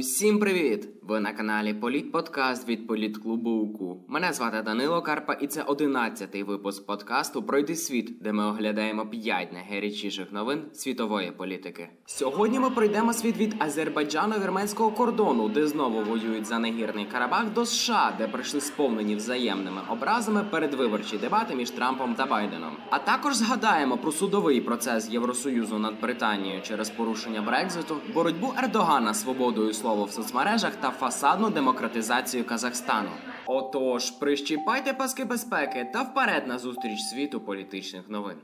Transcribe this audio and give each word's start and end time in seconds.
Усім 0.00 0.38
привіт! 0.38 0.88
Ви 1.02 1.20
на 1.20 1.32
каналі 1.32 1.74
Політподкаст 1.74 2.68
від 2.68 2.86
Політклубу 2.86 3.50
УКУ. 3.50 4.04
Мене 4.08 4.32
звати 4.32 4.62
Данило 4.62 5.02
Карпа, 5.02 5.32
і 5.32 5.46
це 5.46 5.62
одинадцятий 5.62 6.42
випуск 6.42 6.86
подкасту 6.86 7.42
Пройди 7.42 7.76
світ, 7.76 8.22
де 8.22 8.32
ми 8.32 8.44
оглядаємо 8.46 9.06
п'ять 9.06 9.52
найгарячіших 9.52 10.32
новин 10.32 10.62
світової 10.72 11.30
політики. 11.30 11.88
Сьогодні 12.06 12.60
ми 12.60 12.70
пройдемо 12.70 13.12
світ 13.12 13.36
від 13.36 13.54
Азербайджано-вірменського 13.54 14.94
кордону, 14.94 15.48
де 15.48 15.66
знову 15.66 16.02
воюють 16.02 16.46
за 16.46 16.58
негірний 16.58 17.04
Карабах, 17.04 17.52
до 17.52 17.66
США, 17.66 18.14
де 18.18 18.28
прийшли 18.28 18.60
сповнені 18.60 19.16
взаємними 19.16 19.80
образами 19.90 20.44
передвиборчі 20.50 21.18
дебати 21.18 21.54
між 21.54 21.70
Трампом 21.70 22.14
та 22.14 22.26
Байденом. 22.26 22.72
А 22.90 22.98
також 22.98 23.34
згадаємо 23.34 23.98
про 23.98 24.12
судовий 24.12 24.60
процес 24.60 25.10
Євросоюзу 25.10 25.78
над 25.78 26.00
Британією 26.00 26.62
через 26.62 26.90
порушення 26.90 27.42
Брекзиту, 27.42 27.96
боротьбу 28.14 28.54
Ердогана 28.58 29.14
свободою 29.14 29.72
слова 29.72 29.89
в 29.96 30.12
соцмережах 30.12 30.76
та 30.76 30.90
фасадну 30.90 31.50
демократизацію 31.50 32.44
Казахстану. 32.44 33.10
Отож, 33.46 34.10
прищіпайте 34.10 34.92
паски 34.92 35.24
безпеки 35.24 35.90
та 35.92 36.02
вперед 36.02 36.46
на 36.46 36.58
зустріч 36.58 37.00
світу 37.00 37.40
політичних 37.40 38.08
новин. 38.08 38.36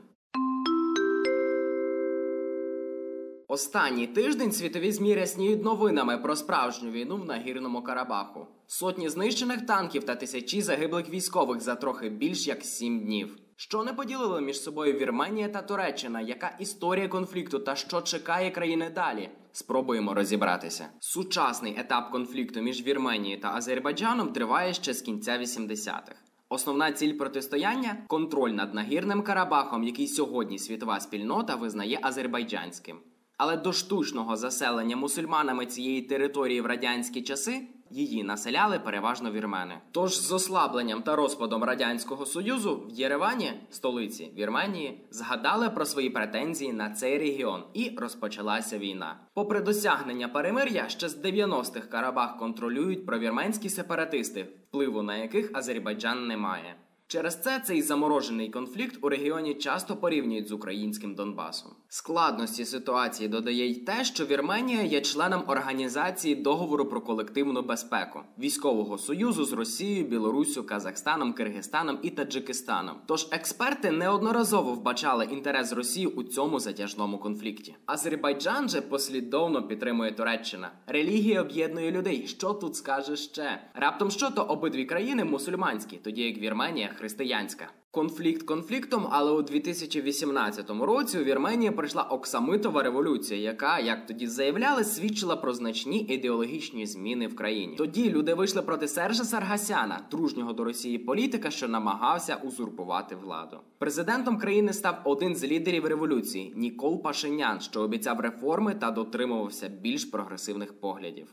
Останній 3.47 4.07
тиждень 4.07 4.51
світові 4.51 4.91
змі 4.91 5.15
рясніють 5.15 5.63
новинами 5.63 6.17
про 6.17 6.35
справжню 6.35 6.91
війну 6.91 7.17
в 7.17 7.25
нагірному 7.25 7.81
Карабаху. 7.81 8.47
Сотні 8.67 9.09
знищених 9.09 9.65
танків 9.65 10.03
та 10.03 10.15
тисячі 10.15 10.61
загиблих 10.61 11.09
військових 11.09 11.61
за 11.61 11.75
трохи 11.75 12.09
більш 12.09 12.47
як 12.47 12.63
сім 12.63 12.99
днів. 12.99 13.37
Що 13.55 13.83
не 13.83 13.93
поділили 13.93 14.41
між 14.41 14.61
собою 14.61 14.93
Вірменія 14.93 15.49
та 15.49 15.61
Туреччина? 15.61 16.21
Яка 16.21 16.55
історія 16.59 17.07
конфлікту 17.07 17.59
та 17.59 17.75
що 17.75 18.01
чекає 18.01 18.51
країни 18.51 18.91
далі? 18.95 19.29
Спробуємо 19.57 20.13
розібратися. 20.13 20.89
Сучасний 20.99 21.79
етап 21.79 22.11
конфлікту 22.11 22.61
між 22.61 22.83
Вірменією 22.83 23.41
та 23.41 23.53
Азербайджаном 23.53 24.33
триває 24.33 24.73
ще 24.73 24.93
з 24.93 25.01
кінця 25.01 25.39
80-х. 25.39 26.15
Основна 26.49 26.91
ціль 26.91 27.13
протистояння 27.13 27.97
контроль 28.07 28.49
над 28.49 28.73
нагірним 28.73 29.21
Карабахом, 29.21 29.83
який 29.83 30.07
сьогодні 30.07 30.59
світова 30.59 30.99
спільнота 30.99 31.55
визнає 31.55 31.99
азербайджанським. 32.01 32.99
Але 33.37 33.57
до 33.57 33.73
штучного 33.73 34.35
заселення 34.35 34.95
мусульманами 34.95 35.65
цієї 35.65 36.01
території 36.01 36.61
в 36.61 36.65
радянські 36.65 37.21
часи 37.21 37.67
її 37.91 38.23
населяли 38.23 38.79
переважно 38.79 39.31
вірмени. 39.31 39.81
Тож 39.91 40.19
з 40.19 40.31
ослабленням 40.31 41.01
та 41.01 41.15
розпадом 41.15 41.63
радянського 41.63 42.25
союзу 42.25 42.83
в 42.89 42.91
Єревані, 42.91 43.53
столиці 43.69 44.31
Вірменії, 44.37 45.01
згадали 45.09 45.69
про 45.69 45.85
свої 45.85 46.09
претензії 46.09 46.73
на 46.73 46.89
цей 46.89 47.17
регіон, 47.17 47.63
і 47.73 47.95
розпочалася 47.97 48.77
війна. 48.77 49.19
Попри 49.33 49.61
досягнення 49.61 50.27
перемир'я, 50.27 50.89
ще 50.89 51.09
з 51.09 51.23
90-х 51.23 51.87
Карабах 51.87 52.37
контролюють 52.37 53.05
провірменські 53.05 53.69
сепаратисти, 53.69 54.47
впливу 54.67 55.01
на 55.01 55.17
яких 55.17 55.51
Азербайджан 55.53 56.27
не 56.27 56.37
має. 56.37 56.75
Через 57.09 57.41
це 57.41 57.59
цей 57.59 57.81
заморожений 57.81 58.49
конфлікт 58.49 58.97
у 59.01 59.09
регіоні 59.09 59.53
часто 59.53 59.95
порівнюють 59.95 60.47
з 60.47 60.51
українським 60.51 61.15
Донбасом. 61.15 61.71
Складності 61.87 62.65
ситуації 62.65 63.29
додає 63.29 63.69
й 63.69 63.75
те, 63.75 64.03
що 64.03 64.25
Вірменія 64.25 64.81
є 64.81 65.01
членом 65.01 65.43
організації 65.47 66.35
договору 66.35 66.85
про 66.85 67.01
колективну 67.01 67.61
безпеку 67.61 68.19
військового 68.39 68.97
союзу 68.97 69.45
з 69.45 69.53
Росією, 69.53 70.05
Білоруссю, 70.05 70.63
Казахстаном, 70.63 71.33
Киргизстаном 71.33 71.99
і 72.01 72.09
Таджикистаном. 72.09 72.95
Тож 73.05 73.27
експерти 73.31 73.91
неодноразово 73.91 74.73
вбачали 74.73 75.25
інтерес 75.25 75.73
Росії 75.73 76.07
у 76.07 76.23
цьому 76.23 76.59
затяжному 76.59 77.17
конфлікті. 77.17 77.75
Азербайджан 77.85 78.69
же 78.69 78.81
послідовно 78.81 79.67
підтримує 79.67 80.11
Туреччина. 80.11 80.71
Релігія 80.87 81.41
об'єднує 81.41 81.91
людей. 81.91 82.27
Що 82.27 82.53
тут 82.53 82.75
скаже 82.75 83.15
ще? 83.15 83.61
Раптом 83.73 84.11
що 84.11 84.29
то 84.29 84.41
обидві 84.41 84.85
країни 84.85 85.23
мусульманські, 85.23 85.97
тоді 85.97 86.21
як 86.21 86.37
Вірменія 86.37 86.93
християнська. 86.97 87.67
Конфлікт 87.91 88.43
конфліктом, 88.43 89.07
але 89.09 89.31
у 89.31 89.41
2018 89.41 90.69
році 90.69 91.19
у 91.19 91.23
Вірменії 91.23 91.71
прийшла 91.71 92.03
Оксамитова 92.03 92.83
революція, 92.83 93.39
яка, 93.39 93.79
як 93.79 94.05
тоді 94.05 94.27
заявляли, 94.27 94.83
свідчила 94.83 95.35
про 95.35 95.53
значні 95.53 95.99
ідеологічні 95.99 96.85
зміни 96.85 97.27
в 97.27 97.35
країні. 97.35 97.75
Тоді 97.75 98.09
люди 98.09 98.33
вийшли 98.33 98.61
проти 98.61 98.87
Сержа 98.87 99.23
Саргасяна, 99.23 100.01
дружнього 100.11 100.53
до 100.53 100.63
Росії 100.63 100.97
політика, 100.97 101.51
що 101.51 101.67
намагався 101.67 102.35
узурпувати 102.35 103.15
владу. 103.15 103.57
Президентом 103.79 104.37
країни 104.37 104.73
став 104.73 105.01
один 105.03 105.35
з 105.35 105.43
лідерів 105.43 105.85
революції 105.85 106.53
Нікол 106.55 107.03
Пашинян, 107.03 107.59
що 107.59 107.81
обіцяв 107.81 108.19
реформи 108.19 108.75
та 108.75 108.91
дотримувався 108.91 109.67
більш 109.67 110.05
прогресивних 110.05 110.79
поглядів. 110.79 111.27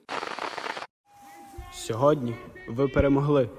Сьогодні 1.73 2.35
ви 2.69 2.89
перемогли. 2.89 3.51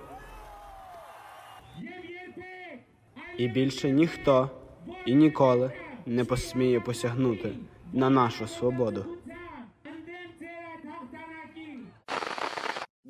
І 3.38 3.47
більше 3.47 3.91
ніхто 3.91 4.50
і 5.06 5.16
ніколи 5.16 5.72
не 6.06 6.23
посміє 6.25 6.79
посягнути 6.79 7.51
на 7.94 8.09
нашу 8.09 8.47
свободу. 8.47 9.06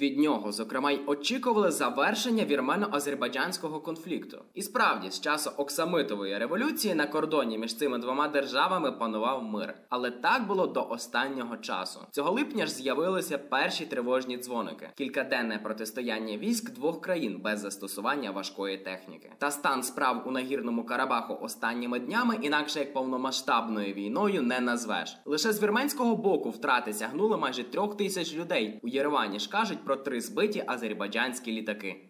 Від 0.05 0.19
нього, 0.19 0.51
зокрема, 0.51 0.91
й 0.91 1.01
очікували 1.05 1.71
завершення 1.71 2.45
вірмено-азербайджанського 2.45 3.79
конфлікту. 3.79 4.37
І 4.53 4.61
справді, 4.61 5.11
з 5.11 5.21
часу 5.21 5.51
Оксамитової 5.57 6.37
революції 6.37 6.95
на 6.95 7.07
кордоні 7.07 7.57
між 7.57 7.75
цими 7.75 7.97
двома 7.97 8.27
державами 8.27 8.91
панував 8.91 9.43
мир. 9.43 9.73
Але 9.89 10.11
так 10.11 10.47
було 10.47 10.67
до 10.67 10.87
останнього 10.89 11.57
часу. 11.57 11.99
Цього 12.11 12.31
липня 12.31 12.65
ж 12.65 12.71
з'явилися 12.71 13.37
перші 13.37 13.85
тривожні 13.85 14.37
дзвоники, 14.37 14.89
кількаденне 14.97 15.59
протистояння 15.63 16.37
військ 16.37 16.71
двох 16.71 17.01
країн 17.01 17.39
без 17.43 17.59
застосування 17.59 18.31
важкої 18.31 18.77
техніки. 18.77 19.31
Та 19.37 19.51
стан 19.51 19.83
справ 19.83 20.23
у 20.25 20.31
нагірному 20.31 20.85
Карабаху 20.85 21.37
останніми 21.41 21.99
днями, 21.99 22.37
інакше 22.41 22.79
як 22.79 22.93
повномасштабною 22.93 23.93
війною, 23.93 24.41
не 24.41 24.59
назвеш. 24.59 25.17
Лише 25.25 25.53
з 25.53 25.63
вірменського 25.63 26.15
боку 26.15 26.49
втрати 26.49 26.93
сягнули 26.93 27.37
майже 27.37 27.63
трьох 27.63 27.97
тисяч 27.97 28.35
людей. 28.35 28.79
У 28.83 28.87
Єревані 28.87 29.39
ж 29.39 29.49
кажуть 29.49 29.85
про 29.85 29.94
три 29.95 30.21
збиті 30.21 30.63
азербайджанські 30.67 31.51
літаки. 31.51 32.09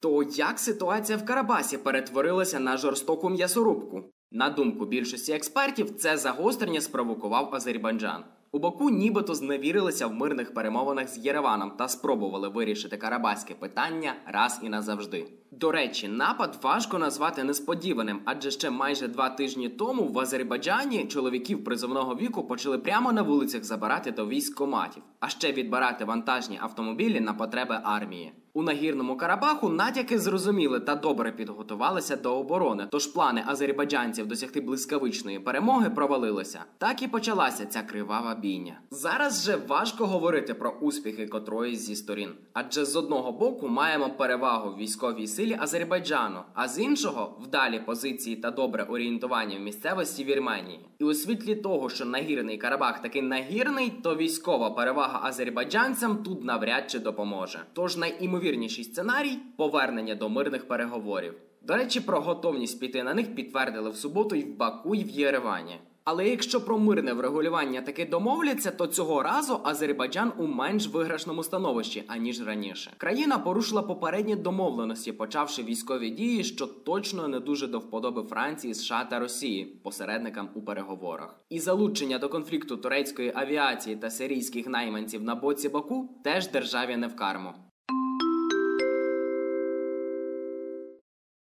То 0.00 0.22
як 0.22 0.58
ситуація 0.58 1.18
в 1.18 1.24
Карабасі 1.24 1.78
перетворилася 1.78 2.60
на 2.60 2.76
жорстоку 2.76 3.30
м'ясорубку? 3.30 4.12
На 4.32 4.50
думку 4.50 4.86
більшості 4.86 5.32
експертів, 5.32 5.96
це 5.96 6.16
загострення 6.16 6.80
спровокував 6.80 7.54
Азербайджан. 7.54 8.24
У 8.52 8.58
Баку 8.58 8.90
нібито 8.90 9.34
зневірилися 9.34 10.06
в 10.06 10.14
мирних 10.14 10.54
перемовинах 10.54 11.08
з 11.08 11.18
Єреваном 11.18 11.70
та 11.70 11.88
спробували 11.88 12.48
вирішити 12.48 12.96
карабаське 12.96 13.54
питання 13.54 14.14
раз 14.26 14.60
і 14.62 14.68
назавжди. 14.68 15.26
До 15.50 15.72
речі, 15.72 16.08
напад 16.08 16.58
важко 16.62 16.98
назвати 16.98 17.44
несподіваним, 17.44 18.20
адже 18.24 18.50
ще 18.50 18.70
майже 18.70 19.08
два 19.08 19.30
тижні 19.30 19.68
тому 19.68 20.08
в 20.08 20.18
Азербайджані 20.18 21.06
чоловіків 21.06 21.64
призовного 21.64 22.14
віку 22.14 22.44
почали 22.44 22.78
прямо 22.78 23.12
на 23.12 23.22
вулицях 23.22 23.64
забирати 23.64 24.10
до 24.10 24.26
військкоматів, 24.26 25.02
а 25.20 25.28
ще 25.28 25.52
відбирати 25.52 26.04
вантажні 26.04 26.58
автомобілі 26.62 27.20
на 27.20 27.34
потреби 27.34 27.80
армії. 27.84 28.32
У 28.52 28.62
нагірному 28.62 29.16
Карабаху 29.16 29.68
натяки 29.68 30.18
зрозуміли 30.18 30.80
та 30.80 30.94
добре 30.94 31.32
підготувалися 31.32 32.16
до 32.16 32.38
оборони. 32.38 32.86
Тож 32.90 33.06
плани 33.06 33.44
азербайджанців 33.46 34.26
досягти 34.26 34.60
блискавичної 34.60 35.38
перемоги 35.38 35.90
провалилися. 35.90 36.64
Так 36.78 37.02
і 37.02 37.08
почалася 37.08 37.66
ця 37.66 37.82
кривава 37.82 38.34
бійня. 38.34 38.80
Зараз 38.90 39.44
же 39.44 39.56
важко 39.56 40.06
говорити 40.06 40.54
про 40.54 40.70
успіхи 40.70 41.26
котрої 41.26 41.76
зі 41.76 41.96
сторін, 41.96 42.30
адже 42.52 42.84
з 42.84 42.96
одного 42.96 43.32
боку 43.32 43.68
маємо 43.68 44.10
перевагу 44.10 44.70
в 44.70 44.76
військовій 44.76 45.26
силі 45.26 45.56
Азербайджану, 45.60 46.40
а 46.54 46.68
з 46.68 46.78
іншого 46.78 47.38
вдалі 47.42 47.80
позиції 47.86 48.36
та 48.36 48.50
добре 48.50 48.82
орієнтування 48.82 49.58
в 49.58 49.60
місцевості 49.60 50.24
Вірменії. 50.24 50.80
І 50.98 51.04
у 51.04 51.14
світлі 51.14 51.54
того, 51.54 51.90
що 51.90 52.04
нагірний 52.04 52.58
Карабах 52.58 53.02
таки 53.02 53.22
нагірний, 53.22 53.92
то 54.02 54.16
військова 54.16 54.70
перевага 54.70 55.20
азербайджанцям 55.22 56.16
тут 56.16 56.44
навряд 56.44 56.90
чи 56.90 56.98
допоможе. 56.98 57.60
Тож 57.72 57.96
найімовірніший 58.40 58.84
сценарій 58.84 59.38
повернення 59.56 60.14
до 60.14 60.28
мирних 60.28 60.68
переговорів. 60.68 61.34
До 61.62 61.74
речі, 61.74 62.00
про 62.00 62.20
готовність 62.20 62.80
піти 62.80 63.02
на 63.02 63.14
них 63.14 63.34
підтвердили 63.34 63.90
в 63.90 63.96
суботу 63.96 64.36
і 64.36 64.42
в 64.42 64.56
Баку, 64.56 64.94
і 64.94 65.04
в 65.04 65.10
Єревані. 65.10 65.78
Але 66.04 66.28
якщо 66.28 66.60
про 66.60 66.78
мирне 66.78 67.12
врегулювання 67.12 67.80
таки 67.80 68.06
домовляться, 68.06 68.70
то 68.70 68.86
цього 68.86 69.22
разу 69.22 69.60
Азербайджан 69.64 70.32
у 70.38 70.46
менш 70.46 70.88
виграшному 70.88 71.42
становищі 71.42 72.04
аніж 72.06 72.46
раніше. 72.46 72.92
Країна 72.96 73.38
порушила 73.38 73.82
попередні 73.82 74.36
домовленості, 74.36 75.12
почавши 75.12 75.62
військові 75.62 76.10
дії, 76.10 76.44
що 76.44 76.66
точно 76.66 77.28
не 77.28 77.40
дуже 77.40 77.66
до 77.66 77.78
вподоби 77.78 78.22
Франції, 78.22 78.74
США 78.74 79.06
та 79.10 79.18
Росії, 79.18 79.64
посередникам 79.64 80.48
у 80.54 80.62
переговорах. 80.62 81.40
І 81.50 81.58
залучення 81.60 82.18
до 82.18 82.28
конфлікту 82.28 82.76
турецької 82.76 83.32
авіації 83.34 83.96
та 83.96 84.10
сирійських 84.10 84.66
найманців 84.66 85.22
на 85.22 85.34
боці 85.34 85.68
Баку 85.68 86.08
теж 86.24 86.50
державі 86.50 86.96
не 86.96 87.06
в 87.06 87.16
карму. 87.16 87.52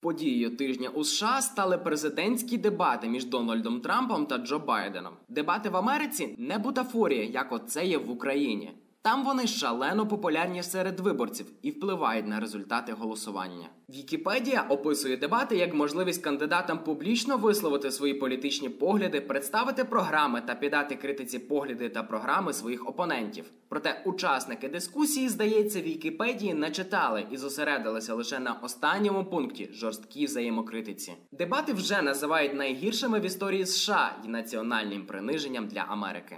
Подією 0.05 0.55
тижня 0.55 0.89
у 0.89 1.03
США 1.03 1.41
стали 1.41 1.77
президентські 1.77 2.57
дебати 2.57 3.07
між 3.07 3.25
Дональдом 3.25 3.81
Трампом 3.81 4.25
та 4.25 4.37
Джо 4.37 4.59
Байденом. 4.59 5.13
Дебати 5.29 5.69
в 5.69 5.77
Америці 5.77 6.35
не 6.37 6.57
бутафорія, 6.57 7.23
як 7.23 7.51
оце 7.51 7.85
є 7.85 7.97
в 7.97 8.11
Україні. 8.11 8.71
Там 9.05 9.23
вони 9.23 9.47
шалено 9.47 10.07
популярні 10.07 10.63
серед 10.63 10.99
виборців 10.99 11.45
і 11.61 11.71
впливають 11.71 12.27
на 12.27 12.39
результати 12.39 12.93
голосування. 12.93 13.69
Вікіпедія 13.89 14.65
описує 14.69 15.17
дебати 15.17 15.57
як 15.57 15.73
можливість 15.73 16.23
кандидатам 16.23 16.83
публічно 16.83 17.37
висловити 17.37 17.91
свої 17.91 18.13
політичні 18.13 18.69
погляди, 18.69 19.21
представити 19.21 19.83
програми 19.83 20.41
та 20.45 20.55
піддати 20.55 20.95
критиці 20.95 21.39
погляди 21.39 21.89
та 21.89 22.03
програми 22.03 22.53
своїх 22.53 22.89
опонентів. 22.89 23.51
Проте 23.69 24.01
учасники 24.05 24.69
дискусії, 24.69 25.29
здається, 25.29 25.81
Вікіпедії 25.81 26.53
не 26.53 26.71
читали 26.71 27.25
і 27.31 27.37
зосередилися 27.37 28.13
лише 28.13 28.39
на 28.39 28.53
останньому 28.53 29.25
пункті 29.25 29.69
жорсткій 29.73 30.25
взаємокритиці. 30.25 31.13
Дебати 31.31 31.73
вже 31.73 32.01
називають 32.01 32.53
найгіршими 32.53 33.19
в 33.19 33.25
історії 33.25 33.65
США 33.65 34.15
і 34.25 34.27
національним 34.27 35.05
приниженням 35.05 35.67
для 35.67 35.85
Америки. 35.89 36.37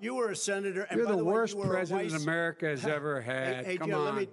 You 0.00 0.14
were 0.14 0.30
a 0.30 0.36
senator, 0.36 0.82
and 0.90 0.98
You're 0.98 1.06
the 1.08 1.16
way, 1.16 1.22
worst 1.22 1.54
you 1.56 1.62
president 1.64 2.10
vice- 2.12 2.22
America 2.22 2.66
has 2.66 2.84
ever 2.84 3.20
had. 3.20 3.64
hey, 3.64 3.78
Come 3.78 3.90
Joe, 3.90 4.02
let 4.02 4.10
on. 4.10 4.16
me. 4.18 4.28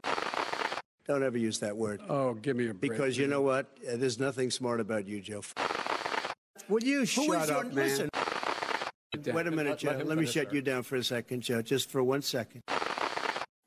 Don't 1.07 1.23
ever 1.23 1.37
use 1.37 1.59
that 1.59 1.75
word. 1.77 2.01
Oh, 2.09 2.33
give 2.33 2.55
me 2.57 2.67
a 2.69 2.73
break. 2.73 2.91
Because 2.91 3.17
you 3.17 3.27
know 3.27 3.41
what? 3.41 3.67
Uh, 3.87 3.95
There's 3.97 4.19
nothing 4.19 4.51
smart 4.51 4.79
about 4.81 5.05
you, 5.07 5.21
Joe. 5.21 5.41
Will 6.69 6.83
you 6.83 6.99
Who 6.99 7.05
shut 7.05 7.49
up, 7.49 7.63
your- 7.65 7.73
man? 7.73 7.75
listen. 7.75 8.09
Wait 9.33 9.47
a 9.47 9.51
minute, 9.51 9.65
Let- 9.69 9.79
Joe. 9.79 9.89
let 9.91 10.07
Let 10.07 10.17
me 10.17 10.25
shut 10.25 10.45
first. 10.45 10.55
you 10.55 10.61
down 10.61 10.83
for 10.83 10.95
a 10.97 11.03
second, 11.03 11.41
Joe, 11.41 11.61
just 11.61 11.89
for 11.89 12.03
one 12.03 12.21
second. 12.21 12.61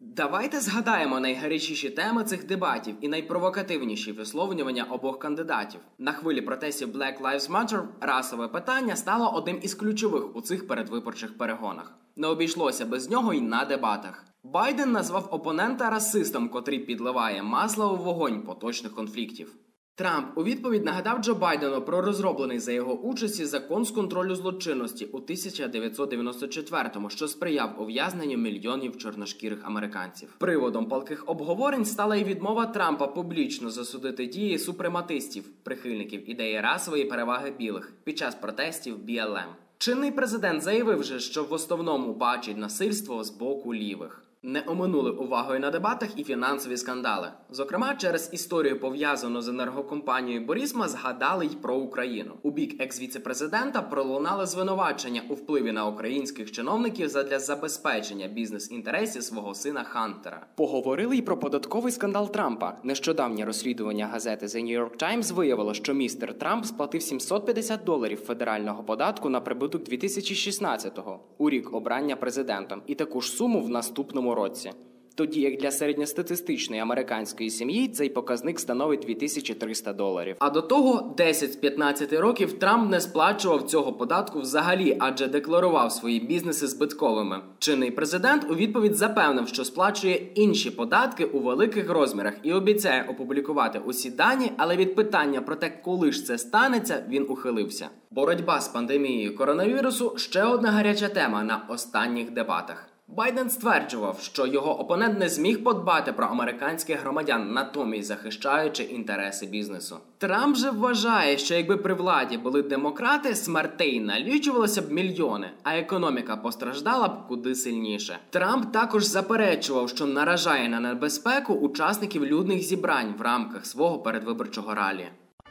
Давайте 0.00 0.60
згадаємо 0.60 1.20
найгарячіші 1.20 1.90
теми 1.90 2.24
цих 2.24 2.46
дебатів 2.46 2.94
і 3.00 3.08
найпровокативніші 3.08 4.12
висловлювання 4.12 4.84
обох 4.84 5.18
кандидатів. 5.18 5.80
На 5.98 6.12
хвилі 6.12 6.40
протестів 6.40 6.96
Black 6.96 7.20
Lives 7.22 7.50
Matter 7.50 7.82
расове 8.00 8.48
питання 8.48 8.96
стало 8.96 9.30
одним 9.30 9.58
із 9.62 9.74
ключових 9.74 10.36
у 10.36 10.40
цих 10.40 10.66
передвиборчих 10.66 11.38
перегонах. 11.38 11.94
Не 12.16 12.26
обійшлося 12.26 12.86
без 12.86 13.10
нього 13.10 13.34
й 13.34 13.40
на 13.40 13.64
дебатах. 13.64 14.24
Байден 14.42 14.92
назвав 14.92 15.28
опонента 15.30 15.90
расистом, 15.90 16.48
котрий 16.48 16.78
підливає 16.78 17.42
масло 17.42 17.94
у 17.94 17.96
вогонь 17.96 18.42
поточних 18.42 18.94
конфліктів. 18.94 19.56
Трамп 19.98 20.38
у 20.38 20.44
відповідь 20.44 20.84
нагадав 20.84 21.18
Джо 21.18 21.34
Байдену 21.34 21.82
про 21.82 22.02
розроблений 22.02 22.58
за 22.58 22.72
його 22.72 22.94
участі 22.94 23.44
закон 23.44 23.84
з 23.84 23.90
контролю 23.90 24.34
злочинності 24.34 25.04
у 25.04 25.18
1994-му, 25.18 27.10
що 27.10 27.28
сприяв 27.28 27.82
ув'язненню 27.82 28.36
мільйонів 28.36 28.98
чорношкірих 28.98 29.58
американців. 29.62 30.34
Приводом 30.38 30.86
палких 30.86 31.24
обговорень 31.26 31.84
стала 31.84 32.16
й 32.16 32.24
відмова 32.24 32.66
Трампа 32.66 33.06
публічно 33.06 33.70
засудити 33.70 34.26
дії 34.26 34.58
супрематистів, 34.58 35.44
прихильників 35.62 36.30
ідеї 36.30 36.60
расової 36.60 37.04
переваги 37.04 37.52
білих 37.58 37.92
під 38.04 38.18
час 38.18 38.34
протестів 38.34 38.96
BLM. 38.96 39.48
Чинний 39.78 40.10
президент 40.10 40.62
заявив 40.62 41.04
же, 41.04 41.20
що 41.20 41.44
в 41.44 41.52
основному 41.52 42.14
бачить 42.14 42.56
насильство 42.56 43.24
з 43.24 43.30
боку 43.30 43.74
лівих. 43.74 44.25
Не 44.42 44.62
оминули 44.66 45.10
увагою 45.10 45.60
на 45.60 45.70
дебатах 45.70 46.08
і 46.16 46.24
фінансові 46.24 46.76
скандали. 46.76 47.28
Зокрема, 47.50 47.94
через 47.94 48.30
історію 48.32 48.80
пов'язану 48.80 49.42
з 49.42 49.48
енергокомпанією 49.48 50.46
Борісма 50.46 50.88
згадали 50.88 51.46
й 51.46 51.48
про 51.48 51.76
Україну. 51.76 52.34
У 52.42 52.50
бік 52.50 52.82
екс-віцепрезидента 52.82 53.82
пролунали 53.82 54.46
звинувачення 54.46 55.22
у 55.28 55.34
впливі 55.34 55.72
на 55.72 55.86
українських 55.86 56.52
чиновників 56.52 57.08
задля 57.08 57.38
забезпечення 57.38 58.28
бізнес-інтересів 58.28 59.22
свого 59.22 59.54
сина 59.54 59.82
Хантера. 59.82 60.46
Поговорили 60.54 61.16
й 61.16 61.22
про 61.22 61.38
податковий 61.38 61.92
скандал 61.92 62.32
Трампа. 62.32 62.78
Нещодавнє 62.82 63.44
розслідування 63.44 64.06
газети 64.06 64.46
The 64.46 64.64
New 64.64 64.80
York 64.80 65.02
Times 65.02 65.34
виявило, 65.34 65.74
що 65.74 65.94
містер 65.94 66.38
Трамп 66.38 66.64
сплатив 66.64 67.02
750 67.02 67.84
доларів 67.84 68.20
федерального 68.20 68.82
податку 68.82 69.28
на 69.28 69.40
прибуток 69.40 69.82
2016-го 69.82 71.20
у 71.38 71.50
рік 71.50 71.74
обрання 71.74 72.16
президентом, 72.16 72.82
і 72.86 72.94
таку 72.94 73.20
ж 73.20 73.30
суму 73.30 73.60
в 73.60 73.68
наступному 73.68 74.25
році. 74.34 74.70
Тоді 75.16 75.40
як 75.40 75.58
для 75.58 75.70
середньостатистичної 75.70 76.82
американської 76.82 77.50
сім'ї 77.50 77.88
цей 77.88 78.08
показник 78.08 78.60
становить 78.60 79.00
2300 79.00 79.92
доларів. 79.92 80.36
А 80.38 80.50
до 80.50 80.62
того 80.62 81.14
10 81.16 81.52
з 81.52 81.56
15 81.56 82.12
років 82.12 82.52
Трамп 82.52 82.90
не 82.90 83.00
сплачував 83.00 83.62
цього 83.62 83.92
податку 83.92 84.40
взагалі, 84.40 84.96
адже 85.00 85.26
декларував 85.26 85.92
свої 85.92 86.20
бізнеси 86.20 86.66
збитковими. 86.66 87.40
Чинний 87.58 87.90
президент 87.90 88.50
у 88.50 88.54
відповідь 88.54 88.94
запевнив, 88.94 89.48
що 89.48 89.64
сплачує 89.64 90.14
інші 90.34 90.70
податки 90.70 91.24
у 91.24 91.38
великих 91.40 91.90
розмірах 91.90 92.34
і 92.42 92.52
обіцяє 92.52 93.06
опублікувати 93.08 93.80
усі 93.86 94.10
дані, 94.10 94.52
але 94.56 94.76
від 94.76 94.94
питання 94.94 95.40
про 95.40 95.56
те, 95.56 95.70
коли 95.84 96.12
ж 96.12 96.24
це 96.24 96.38
станеться, 96.38 97.04
він 97.08 97.26
ухилився. 97.28 97.88
Боротьба 98.10 98.60
з 98.60 98.68
пандемією 98.68 99.36
коронавірусу 99.36 100.14
ще 100.16 100.44
одна 100.44 100.70
гаряча 100.70 101.08
тема 101.08 101.42
на 101.42 101.66
останніх 101.68 102.30
дебатах. 102.30 102.95
Байден 103.08 103.50
стверджував, 103.50 104.20
що 104.20 104.46
його 104.46 104.80
опонент 104.80 105.18
не 105.18 105.28
зміг 105.28 105.64
подбати 105.64 106.12
про 106.12 106.26
американських 106.26 107.00
громадян, 107.00 107.52
натомість 107.52 108.08
захищаючи 108.08 108.82
інтереси 108.82 109.46
бізнесу. 109.46 109.96
Трамп 110.18 110.56
же 110.56 110.70
вважає, 110.70 111.38
що 111.38 111.54
якби 111.54 111.76
при 111.76 111.94
владі 111.94 112.38
були 112.38 112.62
демократи, 112.62 113.34
смертей 113.34 114.00
налічувалося 114.00 114.82
б 114.82 114.92
мільйони, 114.92 115.50
а 115.62 115.76
економіка 115.76 116.36
постраждала 116.36 117.08
б 117.08 117.26
куди 117.28 117.54
сильніше. 117.54 118.18
Трамп 118.30 118.72
також 118.72 119.04
заперечував, 119.04 119.88
що 119.88 120.06
наражає 120.06 120.68
на 120.68 120.80
небезпеку 120.80 121.54
учасників 121.54 122.26
людних 122.26 122.62
зібрань 122.62 123.14
в 123.18 123.22
рамках 123.22 123.66
свого 123.66 123.98
передвиборчого 123.98 124.74
ралі. 124.74 125.08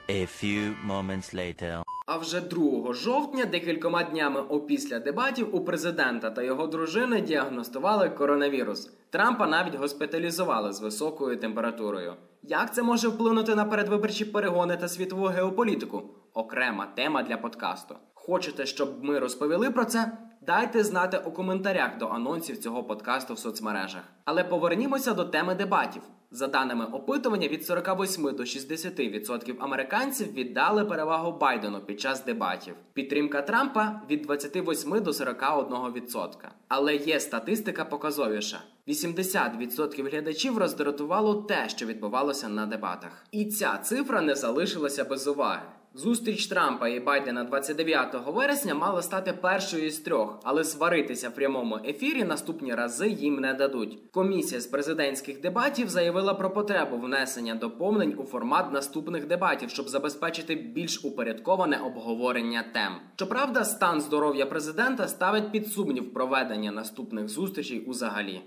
A 0.10 0.28
few 0.28 0.76
moments 0.88 1.34
later. 1.34 1.84
А 2.08 2.18
вже 2.18 2.42
2 2.42 2.94
жовтня, 2.94 3.46
декількома 3.46 4.04
днями 4.04 4.42
опісля 4.42 5.00
дебатів, 5.00 5.56
у 5.56 5.66
президента 5.66 6.30
та 6.30 6.44
його 6.44 6.68
дружини 6.68 7.22
діагностували 7.22 8.10
коронавірус. 8.10 8.92
Трампа 9.10 9.48
навіть 9.48 9.76
госпіталізували 9.76 10.74
з 10.74 10.82
високою 10.82 11.38
температурою. 11.38 12.14
Як 12.44 12.74
це 12.74 12.84
може 12.84 13.08
вплинути 13.08 13.56
на 13.56 13.66
передвиборчі 13.66 14.26
перегони 14.26 14.78
та 14.78 14.88
світову 14.88 15.26
геополітику? 15.26 16.04
Окрема 16.34 16.86
тема 16.86 17.24
для 17.24 17.38
подкасту. 17.38 17.96
Хочете, 18.14 18.66
щоб 18.66 19.04
ми 19.04 19.20
розповіли 19.20 19.72
про 19.72 19.86
це? 19.86 20.12
Дайте 20.48 20.84
знати 20.84 21.22
у 21.26 21.32
коментарях 21.32 21.98
до 21.98 22.08
анонсів 22.08 22.58
цього 22.58 22.84
подкасту 22.84 23.34
в 23.34 23.40
соцмережах. 23.40 24.02
Але 24.26 24.44
повернімося 24.44 25.14
до 25.14 25.26
теми 25.26 25.56
дебатів. 25.56 26.02
За 26.32 26.48
даними 26.48 26.86
опитування, 26.86 27.48
від 27.48 27.66
48 27.66 28.24
до 28.24 28.44
60% 28.44 29.56
американців 29.60 30.34
віддали 30.34 30.86
перевагу 30.86 31.32
Байдену 31.32 31.80
під 31.80 32.02
час 32.02 32.26
дебатів. 32.26 32.76
Підтримка 32.94 33.42
Трампа 33.42 34.02
від 34.10 34.22
28 34.22 34.92
до 35.04 35.12
41%. 35.12 36.30
Але 36.68 36.96
є 36.96 37.20
статистика 37.20 37.86
показовіша: 37.86 38.62
80% 38.88 40.10
глядачів 40.10 40.58
роздратувало 40.58 41.36
те, 41.36 41.70
що 41.70 41.86
відбувалося 41.86 42.50
на 42.50 42.66
дебатах. 42.66 43.26
І 43.32 43.46
ця 43.46 43.78
цифра 43.78 44.22
не 44.22 44.36
залишилася 44.36 45.04
без 45.04 45.28
уваги. 45.28 45.66
Зустріч 45.98 46.48
Трампа 46.48 46.88
і 46.88 47.00
Байдена 47.00 47.44
29 47.44 48.16
вересня 48.28 48.76
мала 48.76 49.02
стати 49.02 49.34
першою 49.34 49.86
із 49.86 50.00
трьох, 50.00 50.40
але 50.44 50.64
сваритися 50.64 51.30
в 51.30 51.36
прямому 51.36 51.80
ефірі 51.86 52.24
наступні 52.24 52.76
рази 52.76 53.10
їм 53.10 53.36
не 53.36 53.54
дадуть. 53.54 54.00
Комісія 54.12 54.62
з 54.62 54.68
президентських 54.68 55.42
дебатів 55.42 55.90
заявила 55.90 56.34
про 56.34 56.50
потребу 56.50 56.98
внесення 56.98 57.56
доповнень 57.56 58.16
у 58.18 58.24
формат 58.24 58.74
наступних 58.74 59.28
дебатів, 59.28 59.70
щоб 59.70 59.90
забезпечити 59.90 60.56
більш 60.56 61.06
упорядковане 61.06 61.78
обговорення 61.78 62.64
тем. 62.74 62.96
Щоправда, 63.16 63.64
стан 63.64 64.02
здоров'я 64.02 64.46
президента 64.46 65.08
ставить 65.08 65.52
під 65.52 65.68
сумнів 65.68 66.14
проведення 66.14 66.72
наступних 66.72 67.30
зустрічей 67.30 67.80
узагалі. 67.80 68.42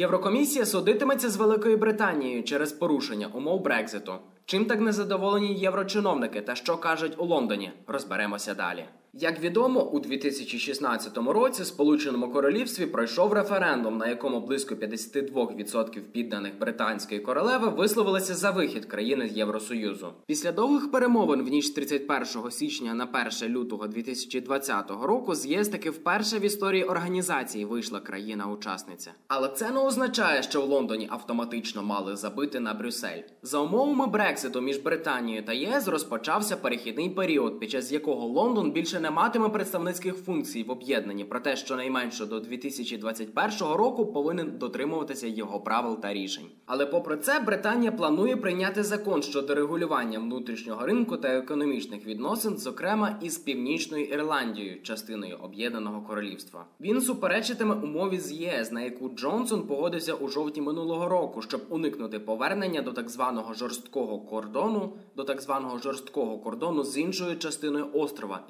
Єврокомісія 0.00 0.66
судитиметься 0.66 1.30
з 1.30 1.36
Великою 1.36 1.76
Британією 1.76 2.42
через 2.42 2.72
порушення 2.72 3.26
умов 3.26 3.62
Брекзиту. 3.62 4.14
Чим 4.44 4.64
так 4.64 4.80
незадоволені 4.80 5.54
єврочиновники 5.54 6.40
та 6.40 6.54
що 6.54 6.76
кажуть 6.76 7.14
у 7.18 7.24
Лондоні? 7.24 7.72
Розберемося 7.86 8.54
далі. 8.54 8.84
Як 9.12 9.40
відомо, 9.40 9.82
у 9.82 10.00
2016 10.00 11.18
році 11.18 11.64
Сполученому 11.64 12.30
Королівстві 12.30 12.86
пройшов 12.86 13.32
референдум, 13.32 13.98
на 13.98 14.08
якому 14.08 14.40
близько 14.40 14.74
52% 14.74 16.00
підданих 16.00 16.58
британської 16.58 17.20
королеви 17.20 17.68
висловилися 17.68 18.34
за 18.34 18.50
вихід 18.50 18.84
країни 18.84 19.28
з 19.28 19.36
Євросоюзу. 19.36 20.12
Після 20.26 20.52
довгих 20.52 20.90
перемовин 20.90 21.42
в 21.42 21.48
ніч 21.48 21.64
з 21.66 21.70
31 21.70 22.50
січня 22.50 22.94
на 22.94 23.04
1 23.42 23.56
лютого 23.56 23.86
2020 23.86 24.90
року 25.02 25.34
з 25.34 25.68
таки 25.68 25.90
вперше 25.90 26.38
в 26.38 26.44
історії 26.44 26.84
організації 26.84 27.64
вийшла 27.64 28.00
країна-учасниця. 28.00 29.10
Але 29.28 29.48
це 29.48 29.70
не 29.70 29.80
означає, 29.80 30.42
що 30.42 30.62
в 30.62 30.64
Лондоні 30.64 31.08
автоматично 31.10 31.82
мали 31.82 32.16
забити 32.16 32.60
на 32.60 32.74
Брюссель. 32.74 33.22
За 33.42 33.58
умовами 33.58 34.06
Брекситу 34.06 34.60
між 34.60 34.78
Британією 34.78 35.44
та 35.44 35.52
ЄС 35.52 35.88
розпочався 35.88 36.56
перехідний 36.56 37.10
період, 37.10 37.60
під 37.60 37.70
час 37.70 37.92
якого 37.92 38.26
Лондон 38.26 38.70
більше 38.70 38.99
не 39.00 39.10
матиме 39.10 39.48
представницьких 39.48 40.16
функцій 40.16 40.62
в 40.62 40.70
об'єднанні, 40.70 41.24
проте 41.24 41.56
щонайменше 41.56 42.26
до 42.26 42.40
2021 42.40 43.72
року 43.74 44.06
повинен 44.06 44.58
дотримуватися 44.58 45.26
його 45.26 45.60
правил 45.60 46.00
та 46.00 46.14
рішень. 46.14 46.44
Але 46.66 46.86
попри 46.86 47.16
це, 47.16 47.40
Британія 47.40 47.92
планує 47.92 48.36
прийняти 48.36 48.82
закон 48.82 49.22
щодо 49.22 49.54
регулювання 49.54 50.18
внутрішнього 50.18 50.86
ринку 50.86 51.16
та 51.16 51.28
економічних 51.28 52.06
відносин, 52.06 52.58
зокрема 52.58 53.18
із 53.22 53.38
Північною 53.38 54.04
Ірландією, 54.04 54.82
частиною 54.82 55.36
Об'єднаного 55.42 56.02
Королівства. 56.02 56.64
Він 56.80 57.00
суперечитиме 57.00 57.74
умові 57.74 58.18
з 58.18 58.32
ЄС, 58.32 58.72
на 58.72 58.80
яку 58.80 59.08
Джонсон 59.08 59.66
погодився 59.66 60.14
у 60.14 60.28
жовтні 60.28 60.62
минулого 60.62 61.08
року, 61.08 61.42
щоб 61.42 61.60
уникнути 61.68 62.18
повернення 62.18 62.82
до 62.82 62.92
так 62.92 63.08
званого 63.08 63.54
жорсткого 63.54 64.18
кордону, 64.18 64.92
до 65.16 65.24
так 65.24 65.40
званого 65.40 65.78
жорсткого 65.78 66.38
кордону 66.38 66.84
з 66.84 66.98
іншою 66.98 67.38
частиною 67.38 67.86
острова 67.92 68.40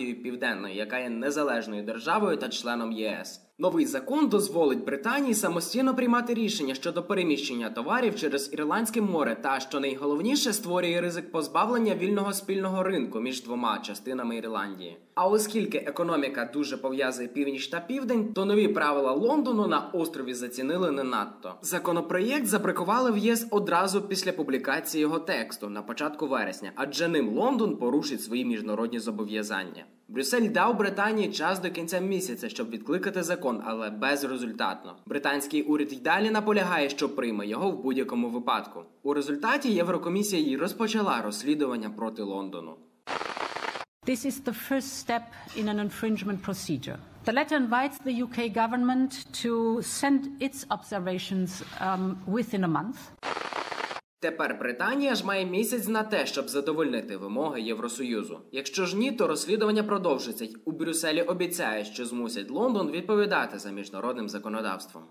Ірландією 0.00 0.22
Південною, 0.22 0.74
яка 0.74 0.98
є 0.98 1.10
незалежною 1.10 1.82
державою 1.82 2.36
та 2.36 2.48
членом 2.48 2.92
ЄС. 2.92 3.47
Новий 3.60 3.86
закон 3.86 4.28
дозволить 4.28 4.84
Британії 4.84 5.34
самостійно 5.34 5.94
приймати 5.94 6.34
рішення 6.34 6.74
щодо 6.74 7.02
переміщення 7.02 7.70
товарів 7.70 8.16
через 8.16 8.52
Ірландське 8.52 9.00
море, 9.00 9.36
та 9.42 9.60
що 9.60 9.80
найголовніше 9.80 10.52
створює 10.52 11.00
ризик 11.00 11.32
позбавлення 11.32 11.94
вільного 11.94 12.32
спільного 12.32 12.82
ринку 12.82 13.20
між 13.20 13.42
двома 13.42 13.78
частинами 13.78 14.36
Ірландії. 14.36 14.96
А 15.14 15.26
оскільки 15.26 15.78
економіка 15.78 16.50
дуже 16.54 16.76
пов'язує 16.76 17.28
північ 17.28 17.66
та 17.66 17.80
південь, 17.80 18.32
то 18.32 18.44
нові 18.44 18.68
правила 18.68 19.12
Лондону 19.12 19.66
на 19.66 19.90
острові 19.92 20.34
зацінили 20.34 20.90
не 20.90 21.04
надто. 21.04 21.54
Законопроєкт 21.62 22.46
заприкували 22.46 23.10
в 23.10 23.18
ЄС 23.18 23.46
одразу 23.50 24.02
після 24.02 24.32
публікації 24.32 25.00
його 25.00 25.18
тексту 25.18 25.68
на 25.68 25.82
початку 25.82 26.26
вересня, 26.26 26.72
адже 26.74 27.08
ним 27.08 27.28
Лондон 27.28 27.76
порушить 27.76 28.22
свої 28.22 28.44
міжнародні 28.44 28.98
зобов'язання. 28.98 29.84
Брюссель 30.10 30.50
дав 30.50 30.76
Британії 30.78 31.32
час 31.32 31.60
до 31.60 31.70
кінця 31.70 31.98
місяця, 31.98 32.48
щоб 32.48 32.70
відкликати 32.70 33.22
закон, 33.22 33.62
але 33.64 33.90
безрезультатно. 33.90 34.96
Британський 35.06 35.62
уряд 35.62 35.92
й 35.92 35.96
далі 35.96 36.30
наполягає, 36.30 36.88
що 36.88 37.08
прийме 37.16 37.46
його 37.46 37.70
в 37.70 37.82
будь-якому 37.82 38.28
випадку. 38.28 38.82
У 39.02 39.14
результаті 39.14 39.72
Єврокомісія 39.72 40.42
й 40.42 40.56
розпочала 40.56 41.22
розслідування 41.22 41.90
проти 41.90 42.22
Лондону. 42.22 42.76
This 44.06 44.26
is 44.26 44.40
the 44.44 44.54
first 44.70 44.90
step 45.04 45.22
in 45.56 45.68
an 45.68 45.78
infringement 45.86 46.40
procedure. 46.48 46.98
The 47.26 47.34
letter 47.38 47.56
invites 47.64 47.98
the 48.08 48.14
UK 48.26 48.38
government 48.62 49.10
to 49.42 49.52
send 49.82 50.20
its 50.46 50.58
observations 50.76 51.50
um, 51.86 52.04
within 52.36 52.64
a 52.64 52.72
month. 52.78 52.98
Тепер 54.20 54.56
Британія 54.60 55.14
ж 55.14 55.26
має 55.26 55.46
місяць 55.46 55.88
на 55.88 56.02
те, 56.02 56.26
щоб 56.26 56.48
задовольнити 56.48 57.16
вимоги 57.16 57.60
Євросоюзу. 57.60 58.40
Якщо 58.52 58.86
ж 58.86 58.96
ні, 58.96 59.12
то 59.12 59.26
розслідування 59.26 59.82
продовжиться 59.82 60.48
у 60.64 60.72
Брюсселі 60.72 61.22
обіцяє, 61.22 61.84
що 61.84 62.04
змусять 62.04 62.50
Лондон 62.50 62.90
відповідати 62.90 63.58
за 63.58 63.70
міжнародним 63.70 64.28
законодавством. 64.28 65.04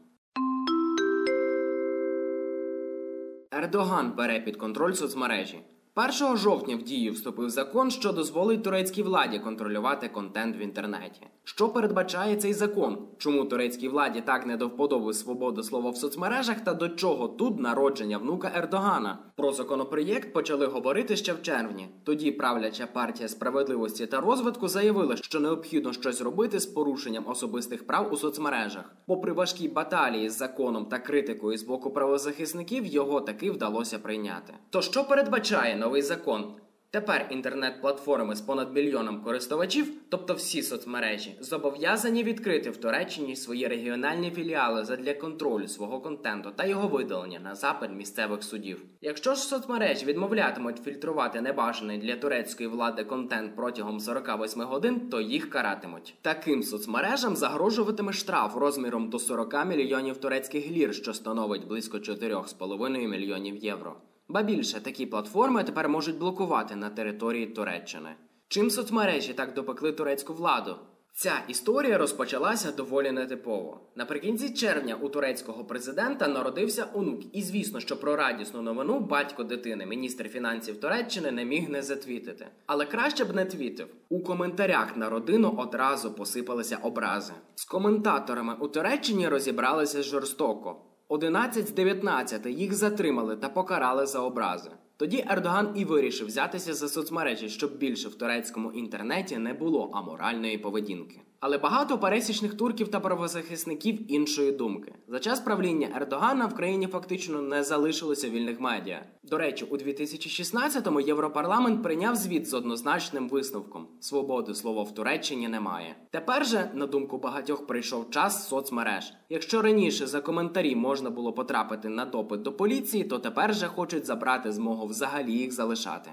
Ердоган 3.51 4.15
бере 4.15 4.39
під 4.39 4.57
контроль 4.57 4.93
соцмережі. 4.93 5.59
1 5.97 6.37
жовтня 6.37 6.75
в 6.75 6.83
дію 6.83 7.13
вступив 7.13 7.49
закон, 7.49 7.91
що 7.91 8.11
дозволить 8.11 8.63
турецькій 8.63 9.03
владі 9.03 9.39
контролювати 9.39 10.07
контент 10.07 10.57
в 10.57 10.61
інтернеті. 10.61 11.21
Що 11.43 11.69
передбачає 11.69 12.35
цей 12.35 12.53
закон? 12.53 12.97
Чому 13.17 13.45
турецькій 13.45 13.87
владі 13.87 14.21
так 14.25 14.47
не 14.47 14.57
до 14.57 14.67
вподоби 14.67 15.13
свободи 15.13 15.63
слова 15.63 15.89
в 15.89 15.97
соцмережах 15.97 16.59
та 16.61 16.73
до 16.73 16.89
чого 16.89 17.27
тут 17.27 17.59
народження 17.59 18.17
внука 18.17 18.51
Ердогана? 18.55 19.17
Про 19.35 19.51
законопроєкт 19.51 20.33
почали 20.33 20.65
говорити 20.65 21.15
ще 21.15 21.33
в 21.33 21.41
червні. 21.41 21.87
Тоді 22.03 22.31
правляча 22.31 22.87
партія 22.87 23.29
справедливості 23.29 24.07
та 24.07 24.21
розвитку 24.21 24.67
заявила, 24.67 25.15
що 25.17 25.39
необхідно 25.39 25.93
щось 25.93 26.21
робити 26.21 26.59
з 26.59 26.65
порушенням 26.65 27.27
особистих 27.27 27.87
прав 27.87 28.13
у 28.13 28.17
соцмережах. 28.17 28.95
Попри 29.05 29.33
важкі 29.33 29.67
баталії 29.67 30.29
з 30.29 30.37
законом 30.37 30.85
та 30.85 30.99
критикою 30.99 31.57
з 31.57 31.63
боку 31.63 31.91
правозахисників, 31.91 32.85
його 32.85 33.21
таки 33.21 33.51
вдалося 33.51 33.99
прийняти. 33.99 34.53
То 34.69 34.81
що 34.81 35.03
передбачає 35.03 35.75
новий 35.88 36.01
закон? 36.01 36.53
Тепер 36.91 37.27
інтернет-платформи 37.29 38.36
з 38.36 38.41
понад 38.41 38.75
мільйоном 38.75 39.22
користувачів, 39.22 39.91
тобто 40.10 40.34
всі 40.34 40.62
соцмережі, 40.62 41.38
зобов'язані 41.39 42.24
відкрити 42.24 42.70
в 42.70 42.77
Туреччині 42.77 43.36
свої 43.36 43.67
регіональні 43.67 44.32
філіали 44.32 44.86
задля 44.86 45.13
контролю 45.13 45.67
свого 45.67 46.00
контенту 46.00 46.51
та 46.56 46.65
його 46.65 46.88
видалення 46.88 47.39
на 47.39 47.56
запит 47.56 47.91
місцевих 47.91 48.44
судів. 48.44 48.82
Якщо 49.01 49.36
ж 49.36 49.41
соцмережі 49.41 50.06
відмовлятимуть 50.06 50.84
фільтрувати 50.84 51.41
небажаний 51.41 51.98
для 51.98 52.15
турецької 52.15 52.70
влади 52.70 53.03
контент 53.03 53.56
протягом 53.56 54.00
48 54.00 54.62
годин, 54.62 55.10
то 55.10 55.22
їх 55.22 55.50
каратимуть. 55.50 56.15
Таким 56.22 56.63
соцмережам 56.63 57.36
загрожуватиме 57.36 58.13
штраф 58.13 58.56
розміром 58.56 59.10
до 59.10 59.20
40 59.20 59.65
мільйонів 59.65 60.17
турецьких 60.17 60.72
лір, 60.72 60.96
що 60.96 61.13
становить 61.13 61.67
близько 61.67 61.98
4,5 61.98 63.08
мільйонів 63.08 63.58
євро. 63.58 63.96
Ба 64.29 64.43
більше 64.43 64.79
такі 64.81 65.05
платформи 65.05 65.63
тепер 65.63 65.89
можуть 65.89 66.17
блокувати 66.17 66.75
на 66.75 66.89
території 66.89 67.46
Туреччини. 67.46 68.15
Чим 68.48 68.69
соцмережі 68.69 69.34
так 69.34 69.53
допекли 69.53 69.91
турецьку 69.91 70.34
владу? 70.34 70.75
Ця 71.19 71.43
історія 71.48 71.98
розпочалася 71.98 72.72
доволі 72.72 73.12
нетипово. 73.12 73.79
Наприкінці 73.96 74.50
червня 74.50 74.96
у 74.96 75.10
турецького 75.10 75.65
президента 75.65 76.27
народився 76.27 76.88
онук, 76.93 77.22
і 77.34 77.41
звісно, 77.41 77.79
що 77.79 78.00
про 78.00 78.15
радісну 78.15 78.62
новину 78.62 79.00
батько 79.00 79.43
дитини, 79.43 79.86
міністр 79.86 80.29
фінансів 80.29 80.79
Туреччини, 80.79 81.31
не 81.31 81.46
міг 81.46 81.69
не 81.69 81.81
затвітити. 81.81 82.48
Але 82.65 82.86
краще 82.86 83.25
б 83.25 83.36
не 83.36 83.46
твітив. 83.46 83.88
У 84.10 84.24
коментарях 84.24 84.98
на 84.98 85.10
родину 85.10 85.55
одразу 85.57 86.13
посипалися 86.13 86.77
образи. 86.77 87.34
З 87.55 87.65
коментаторами 87.65 88.55
у 88.60 88.67
Туреччині 88.67 89.27
розібралися 89.27 90.03
жорстоко. 90.03 90.87
11 91.09 91.67
з 91.67 91.71
19 91.71 92.45
їх 92.45 92.73
затримали 92.73 93.35
та 93.35 93.49
покарали 93.49 94.05
за 94.05 94.19
образи. 94.19 94.69
Тоді 94.97 95.25
Ердоган 95.29 95.73
і 95.75 95.85
вирішив 95.85 96.27
взятися 96.27 96.73
за 96.73 96.87
соцмережі, 96.87 97.49
щоб 97.49 97.77
більше 97.77 98.09
в 98.09 98.15
турецькому 98.15 98.71
інтернеті 98.71 99.37
не 99.37 99.53
було 99.53 99.91
аморальної 99.93 100.57
поведінки. 100.57 101.21
Але 101.39 101.58
багато 101.58 101.98
пересічних 101.98 102.53
турків 102.53 102.88
та 102.88 103.00
правозахисників 103.00 104.12
іншої 104.12 104.51
думки. 104.51 104.94
За 105.08 105.20
час 105.20 105.39
правління 105.39 105.89
Ердогана 105.96 106.46
в 106.46 106.56
країні 106.56 106.88
фактично 106.88 107.41
не 107.41 107.63
залишилося 107.63 108.29
вільних 108.29 108.60
медіа. 108.60 109.06
До 109.24 109.38
речі, 109.38 109.65
у 109.65 109.77
2016-му 109.77 111.01
Європарламент 111.01 111.84
прийняв 111.84 112.15
звіт 112.15 112.50
з 112.50 112.53
однозначним 112.53 113.29
висновком: 113.29 113.88
свободи 114.00 114.56
слова 114.56 114.84
в 114.84 114.94
Туреччині 114.94 115.48
немає. 115.48 115.96
Тепер 116.12 116.46
же, 116.46 116.72
на 116.74 116.88
думку 116.88 117.17
багатьох, 117.17 117.67
прийшов 117.67 118.10
час 118.10 118.48
соцмереж. 118.48 119.13
Якщо 119.29 119.62
раніше 119.62 120.08
за 120.08 120.22
коментарі 120.22 120.75
можна 120.75 121.10
було 121.10 121.34
потрапити 121.34 121.89
на 121.89 122.06
допит 122.06 122.41
до 122.41 122.53
поліції, 122.53 123.03
то 123.03 123.20
тепер 123.20 123.56
же 123.56 123.67
хочуть 123.67 124.06
забрати 124.06 124.51
змогу 124.51 124.86
взагалі 124.86 125.34
їх 125.34 125.51
залишати. 125.51 126.12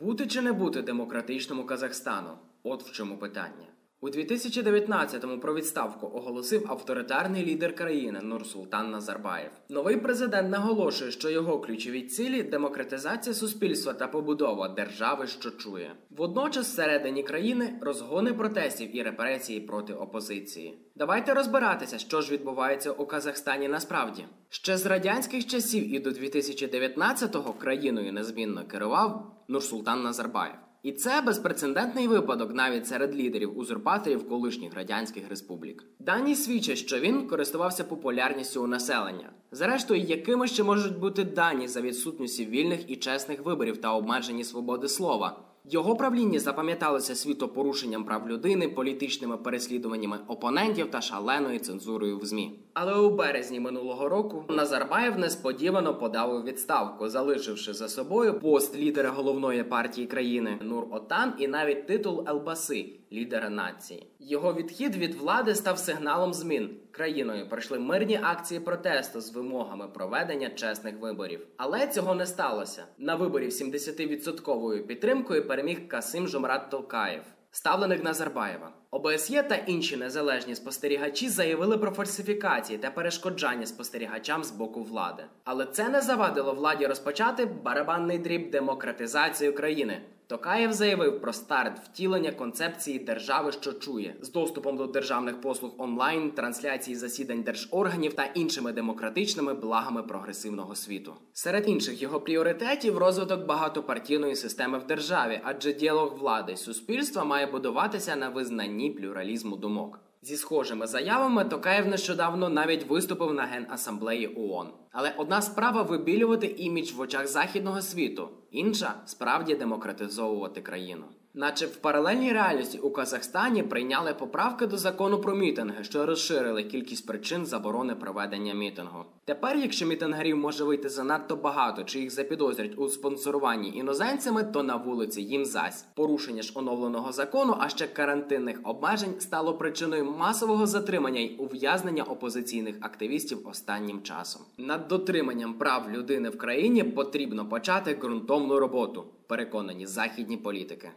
Бути 0.00 0.26
чи 0.26 0.40
не 0.42 0.52
бути 0.52 0.82
демократичному 0.82 1.64
Казахстану? 1.64 2.38
От 2.62 2.82
в 2.82 2.92
чому 2.92 3.18
питання. 3.18 3.66
У 4.02 4.08
2019-му 4.08 5.40
про 5.40 5.54
відставку 5.54 6.06
оголосив 6.14 6.66
авторитарний 6.68 7.46
лідер 7.46 7.74
країни 7.74 8.20
Нурсултан 8.22 8.90
Назарбаєв. 8.90 9.50
Новий 9.68 9.96
президент 9.96 10.50
наголошує, 10.50 11.10
що 11.10 11.30
його 11.30 11.60
ключові 11.60 12.02
цілі 12.02 12.42
демократизація 12.42 13.34
суспільства 13.34 13.92
та 13.92 14.08
побудова 14.08 14.68
держави, 14.68 15.26
що 15.26 15.50
чує. 15.50 15.96
Водночас, 16.10 16.66
всередині 16.66 17.22
країни 17.22 17.78
розгони 17.80 18.34
протестів 18.34 18.96
і 18.96 19.02
репресії 19.02 19.60
проти 19.60 19.92
опозиції. 19.92 20.78
Давайте 20.96 21.34
розбиратися, 21.34 21.98
що 21.98 22.20
ж 22.20 22.32
відбувається 22.32 22.92
у 22.92 23.06
Казахстані 23.06 23.68
насправді. 23.68 24.24
Ще 24.48 24.76
з 24.76 24.86
радянських 24.86 25.46
часів 25.46 25.94
і 25.94 25.98
до 25.98 26.10
2019-го 26.10 27.52
країною 27.52 28.12
незмінно 28.12 28.64
керував 28.66 29.44
Нурсултан 29.48 30.02
Назарбаєв. 30.02 30.69
І 30.82 30.92
це 30.92 31.20
безпрецедентний 31.20 32.08
випадок 32.08 32.54
навіть 32.54 32.86
серед 32.86 33.14
лідерів 33.14 33.58
узурпаторів 33.58 34.28
колишніх 34.28 34.74
радянських 34.74 35.28
республік. 35.28 35.84
Дані 35.98 36.34
свідчать, 36.34 36.78
що 36.78 37.00
він 37.00 37.26
користувався 37.26 37.84
популярністю 37.84 38.62
у 38.62 38.66
населення. 38.66 39.32
Зрештою, 39.52 40.00
якими 40.00 40.46
ще 40.46 40.62
можуть 40.62 40.98
бути 40.98 41.24
дані 41.24 41.68
за 41.68 41.80
відсутністю 41.80 42.44
вільних 42.44 42.90
і 42.90 42.96
чесних 42.96 43.44
виборів 43.44 43.76
та 43.76 43.94
обмежені 43.94 44.44
свободи 44.44 44.88
слова. 44.88 45.36
Його 45.64 45.96
правління 45.96 46.40
запам'яталося 46.40 47.14
світопорушенням 47.14 48.04
прав 48.04 48.28
людини, 48.28 48.68
політичними 48.68 49.36
переслідуваннями 49.36 50.18
опонентів 50.28 50.90
та 50.90 51.00
шаленою 51.00 51.58
цензурою 51.58 52.18
в 52.18 52.24
ЗМІ. 52.24 52.60
Але 52.74 52.94
у 52.94 53.10
березні 53.10 53.60
минулого 53.60 54.08
року 54.08 54.44
Назарбаєв 54.48 55.18
несподівано 55.18 55.94
подав 55.94 56.34
у 56.34 56.42
відставку, 56.42 57.08
залишивши 57.08 57.74
за 57.74 57.88
собою 57.88 58.40
пост 58.40 58.76
лідера 58.76 59.10
головної 59.10 59.64
партії 59.64 60.06
країни 60.06 60.58
Нур 60.60 60.86
Отан 60.90 61.34
і 61.38 61.48
навіть 61.48 61.86
титул 61.86 62.24
Елбаси 62.28 62.92
лідера 63.12 63.50
нації. 63.50 64.06
Його 64.20 64.54
відхід 64.54 64.96
від 64.96 65.14
влади 65.14 65.54
став 65.54 65.78
сигналом 65.78 66.34
змін. 66.34 66.70
Країною 66.90 67.48
пройшли 67.48 67.78
мирні 67.78 68.20
акції 68.22 68.60
протесту 68.60 69.20
з 69.20 69.32
вимогами 69.32 69.88
проведення 69.88 70.50
чесних 70.50 71.00
виборів. 71.00 71.46
Але 71.56 71.86
цього 71.86 72.14
не 72.14 72.26
сталося. 72.26 72.84
На 72.98 73.14
виборі 73.14 73.48
70% 73.48 74.82
підтримкою 74.82 75.48
переміг 75.48 75.88
Касим 75.88 76.28
Жомрат 76.28 76.70
Толкаєв. 76.70 77.22
Ставленик 77.52 78.04
Назарбаєва, 78.04 78.72
ОБСЄ 78.90 79.42
та 79.42 79.54
інші 79.54 79.96
незалежні 79.96 80.54
спостерігачі 80.54 81.28
заявили 81.28 81.78
про 81.78 81.90
фальсифікації 81.90 82.78
та 82.78 82.90
перешкоджання 82.90 83.66
спостерігачам 83.66 84.44
з 84.44 84.50
боку 84.50 84.82
влади. 84.82 85.24
Але 85.44 85.66
це 85.66 85.88
не 85.88 86.00
завадило 86.00 86.54
владі 86.54 86.86
розпочати 86.86 87.46
барабанний 87.46 88.18
дріб 88.18 88.50
демократизації 88.50 89.52
країни. 89.52 90.02
Токаєв 90.30 90.72
заявив 90.72 91.20
про 91.20 91.32
старт 91.32 91.78
втілення 91.84 92.32
концепції 92.32 92.98
держави, 92.98 93.52
що 93.52 93.72
чує, 93.72 94.16
з 94.20 94.32
доступом 94.32 94.76
до 94.76 94.86
державних 94.86 95.40
послуг 95.40 95.72
онлайн, 95.78 96.30
трансляції 96.30 96.96
засідань 96.96 97.42
держорганів 97.42 98.14
та 98.14 98.24
іншими 98.24 98.72
демократичними 98.72 99.54
благами 99.54 100.02
прогресивного 100.02 100.74
світу. 100.74 101.14
Серед 101.32 101.68
інших 101.68 102.02
його 102.02 102.20
пріоритетів 102.20 102.98
розвиток 102.98 103.46
багатопартійної 103.46 104.36
системи 104.36 104.78
в 104.78 104.86
державі, 104.86 105.40
адже 105.44 105.72
діалог 105.72 106.18
влади 106.18 106.56
суспільства 106.56 107.24
має 107.24 107.46
будуватися 107.46 108.16
на 108.16 108.28
визнанні 108.28 108.90
плюралізму 108.90 109.56
думок. 109.56 110.09
Зі 110.22 110.36
схожими 110.36 110.86
заявами 110.86 111.44
Токаєв 111.44 111.86
нещодавно 111.86 112.48
навіть 112.48 112.86
виступив 112.88 113.34
на 113.34 113.42
генасамблеї 113.42 114.34
ООН. 114.36 114.68
Але 114.92 115.14
одна 115.16 115.42
справа 115.42 115.82
вибілювати 115.82 116.46
імідж 116.46 116.92
в 116.92 117.00
очах 117.00 117.26
західного 117.26 117.82
світу, 117.82 118.28
інша 118.50 118.94
справді 119.06 119.54
демократизовувати 119.54 120.60
країну. 120.60 121.04
Наче 121.34 121.66
в 121.66 121.76
паралельній 121.76 122.32
реальності 122.32 122.78
у 122.78 122.90
Казахстані 122.90 123.62
прийняли 123.62 124.14
поправки 124.14 124.66
до 124.66 124.78
закону 124.78 125.20
про 125.20 125.34
мітинги, 125.34 125.84
що 125.84 126.06
розширили 126.06 126.62
кількість 126.62 127.06
причин 127.06 127.46
заборони 127.46 127.94
проведення 127.94 128.54
мітингу. 128.54 129.04
Тепер, 129.24 129.56
якщо 129.56 129.86
мітингарів 129.86 130.36
може 130.36 130.64
вийти 130.64 130.88
занадто 130.88 131.36
багато, 131.36 131.84
чи 131.84 132.00
їх 132.00 132.10
запідозрять 132.10 132.78
у 132.78 132.88
спонсоруванні 132.88 133.76
іноземцями, 133.76 134.44
то 134.44 134.62
на 134.62 134.76
вулиці 134.76 135.22
їм 135.22 135.44
зась 135.44 135.86
порушення 135.94 136.42
ж 136.42 136.52
оновленого 136.54 137.12
закону, 137.12 137.56
а 137.58 137.68
ще 137.68 137.86
карантинних 137.86 138.60
обмежень 138.64 139.20
стало 139.20 139.54
причиною 139.54 140.04
масового 140.04 140.66
затримання 140.66 141.20
й 141.20 141.36
ув'язнення 141.38 142.02
опозиційних 142.02 142.76
активістів 142.80 143.48
останнім 143.48 144.02
часом. 144.02 144.42
Над 144.58 144.88
дотриманням 144.88 145.54
прав 145.54 145.90
людини 145.90 146.28
в 146.28 146.38
країні 146.38 146.84
потрібно 146.84 147.48
почати 147.48 147.94
ґрунтовну 147.94 148.58
роботу 148.58 149.04
Переконані 149.29 149.87
західні 149.87 150.37
політики. 150.37 150.91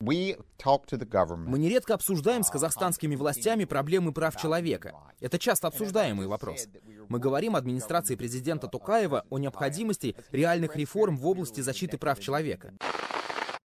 We 0.00 0.36
talk 0.64 0.86
to 0.86 0.96
the 0.96 1.08
government. 1.08 1.48
Мы 1.48 1.58
нередко 1.58 1.94
обсуждаем 1.94 2.44
с 2.44 2.50
казахстанскими 2.50 3.16
властями 3.16 3.64
проблемы 3.64 4.12
прав 4.12 4.36
человека. 4.36 4.92
Это 5.20 5.38
часто 5.38 5.66
обсуждаемый 5.66 6.28
вопрос. 6.28 6.68
Мы 7.08 7.18
говорим 7.18 7.56
администрации 7.56 8.14
президента 8.14 8.68
Токаева 8.68 9.24
о 9.28 9.38
необходимости 9.38 10.14
реальных 10.30 10.76
реформ 10.76 11.16
в 11.16 11.26
области 11.26 11.62
защиты 11.62 11.98
прав 11.98 12.20
человека. 12.20 12.72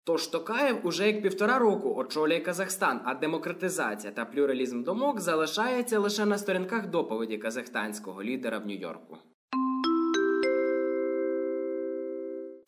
Тож 0.03 0.27
Токаєв 0.27 0.87
уже 0.87 1.07
як 1.07 1.21
півтора 1.21 1.59
року 1.59 1.95
очолює 1.95 2.39
Казахстан, 2.39 3.01
а 3.05 3.13
демократизація 3.13 4.13
та 4.13 4.25
плюралізм 4.25 4.83
думок 4.83 5.19
залишається 5.19 5.99
лише 5.99 6.25
на 6.25 6.37
сторінках 6.37 6.87
доповіді 6.87 7.37
казахстанського 7.37 8.23
лідера 8.23 8.57
в 8.57 8.65
Нью-Йорку. 8.65 9.17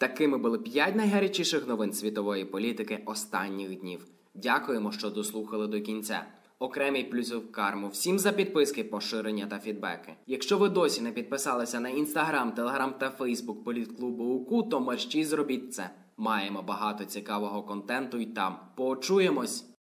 Такими 0.05 0.39
були 0.39 0.59
п'ять 0.59 0.97
найгарячіших 0.97 1.69
новин 1.69 1.93
світової 1.93 2.45
політики 2.45 3.03
останніх 3.07 3.81
днів. 3.81 4.07
Дякуємо, 4.35 4.93
що 4.93 5.11
дослухали 5.11 5.67
до 5.67 5.81
кінця. 5.81 6.27
Окремий 6.59 7.05
плюсів 7.05 7.53
карму 7.53 7.89
всім 7.89 8.19
за 8.19 8.33
підписки, 8.33 8.85
поширення 8.85 9.47
та 9.47 9.59
фідбеки. 9.59 10.15
Якщо 10.27 10.59
ви 10.59 10.69
досі 10.69 11.03
не 11.03 11.13
підписалися 11.13 11.81
на 11.81 11.89
інстаграм, 11.89 12.53
телеграм 12.53 12.95
та 12.99 13.11
фейсбук 13.11 13.65
політклубу 13.65 14.25
УКУ, 14.25 14.63
то 14.63 14.81
мерщій 14.81 15.25
зробіть 15.25 15.75
це. 15.75 15.91
Маємо 16.17 16.63
багато 16.63 17.05
цікавого 17.05 17.63
контенту 17.63 18.19
й 18.19 18.27
там. 18.27 18.59
Почуємось! 18.75 19.74